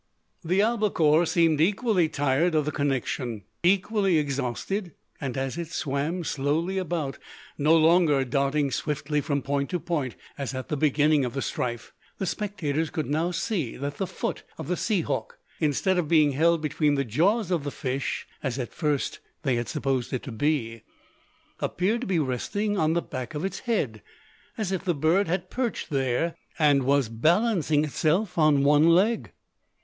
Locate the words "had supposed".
19.55-20.11